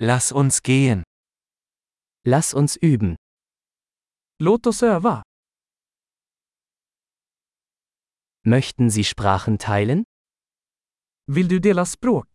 Lass 0.00 0.30
uns 0.30 0.62
gehen. 0.62 1.02
Lass 2.24 2.54
uns 2.54 2.76
üben. 2.76 3.16
Låt 4.40 4.66
oss 4.68 4.82
öva. 4.82 5.22
Möchten 8.46 8.90
Sie 8.90 9.02
Sprachen 9.02 9.58
teilen? 9.58 10.04
Vill 11.26 11.48
du 11.48 11.60
dela 11.60 11.84
språk? 11.84 12.28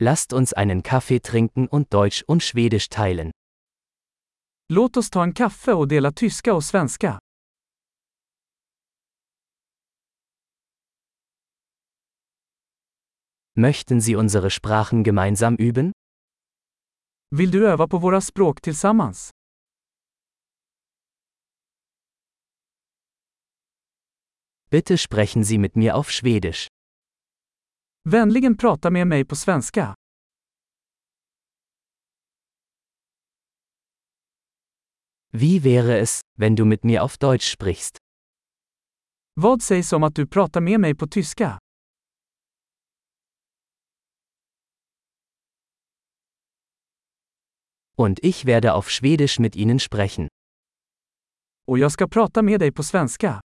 Lasst 0.00 0.32
uns 0.32 0.52
einen 0.52 0.82
Kaffee 0.82 1.20
trinken 1.20 1.68
und 1.68 1.94
Deutsch 1.94 2.24
und 2.26 2.42
Schwedisch 2.42 2.88
teilen. 2.88 3.30
Låt 4.68 4.96
oss 4.96 5.10
ta 5.10 5.22
en 5.22 5.32
kaffe 5.32 5.74
och 5.74 5.88
dela 5.88 6.10
tyska 6.12 6.54
och 6.54 6.64
svenska. 6.64 7.20
Möchten 13.56 14.00
Sie 14.00 14.16
unsere 14.16 14.50
Sprachen 14.50 15.04
gemeinsam 15.04 15.56
üben? 15.56 15.92
Vill 17.30 17.50
du 17.50 17.66
öva 17.68 17.88
på 17.88 17.98
våra 17.98 18.20
språk 18.20 18.60
tillsammans? 18.62 19.30
Bitte 24.70 24.98
sprechen 24.98 25.44
Sie 25.44 25.58
mit 25.58 25.76
mir 25.76 25.94
auf 25.94 26.10
Schwedisch. 26.10 26.66
Vänligen 28.02 28.56
prata 28.56 28.90
med 28.90 29.06
mig 29.06 29.24
på 29.24 29.36
svenska. 29.36 29.94
Wie 35.32 35.64
wäre 35.64 35.98
es, 35.98 36.20
wenn 36.38 36.56
du 36.56 36.64
mit 36.64 36.84
mir 36.84 37.02
auf 37.02 37.18
Deutsch 37.18 37.50
sprichst? 37.50 37.98
Vad 39.40 39.62
sägs 39.62 39.92
om 39.92 40.02
att 40.02 40.14
du 40.14 40.26
pratar 40.26 40.60
med 40.60 40.80
mig 40.80 40.94
på 40.94 41.06
tyska? 41.06 41.58
Und 47.96 48.18
ich 48.24 48.44
werde 48.44 48.74
auf 48.74 48.90
Schwedisch 48.90 49.38
mit 49.38 49.56
Ihnen 49.56 49.78
sprechen. 49.78 50.28
Och 51.66 51.78
jag 51.78 51.92
ska 51.92 52.08
prata 52.08 52.42
med 52.42 52.60
dig 52.60 52.72
på 52.72 52.82
svenska. 52.82 53.40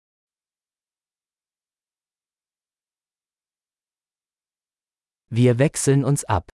Wir 5.28 5.54
wechseln 5.58 6.04
uns 6.04 6.24
ab. 6.24 6.50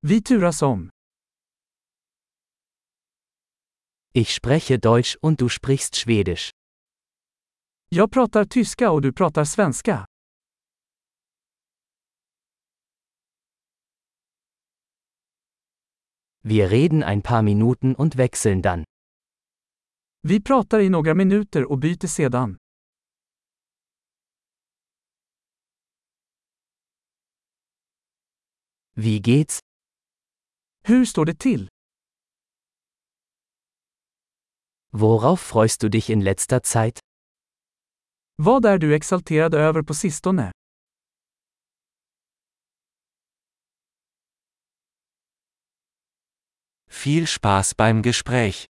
Vi 0.00 0.22
turas 0.22 0.62
om. 0.62 0.90
Ich 4.12 4.34
spreche 4.34 4.78
Deutsch 4.78 5.16
und 5.22 5.40
du 5.40 5.48
sprichst 5.48 5.96
Schwedisch. 5.96 6.50
Jag 7.88 8.12
pratar 8.12 8.44
tyska 8.44 8.90
och 8.90 9.02
du 9.02 9.12
pratar 9.12 9.44
svenska. 9.44 10.06
Wir 16.46 16.70
reden 16.70 17.02
ein 17.02 17.22
paar 17.22 17.42
Minuten 17.42 17.94
und 17.94 18.16
wechseln 18.16 18.62
dann. 18.62 18.84
Vi 20.22 20.40
pratar 20.40 20.80
i 20.80 20.88
några 20.88 21.14
minuter 21.14 21.70
och 21.70 21.78
byter 21.78 22.06
sedan. 22.06 22.56
Wie 28.96 29.20
geht's? 29.20 29.58
Hur 30.84 31.04
står 31.04 31.24
det 31.24 31.38
till? 31.38 31.68
Worauf 34.92 35.40
freust 35.40 35.80
du 35.80 35.88
dich 35.88 36.10
in 36.10 36.20
letzter 36.24 36.60
Zeit? 36.60 37.00
Vad 38.36 38.64
är 38.64 38.78
du 38.78 38.94
exalterad 38.94 39.54
över 39.54 39.82
på 39.82 39.94
sistone? 39.94 40.52
Viel 47.04 47.26
Spaß 47.26 47.74
beim 47.74 48.00
Gespräch. 48.00 48.70